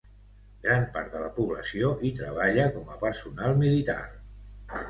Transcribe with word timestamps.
Gran 0.63 0.87
part 0.95 1.11
de 1.15 1.21
la 1.25 1.29
població 1.35 1.91
hi 2.07 2.11
treballa 2.21 2.65
com 2.79 2.91
a 2.95 2.99
personal 3.07 3.57
militar. 3.63 4.01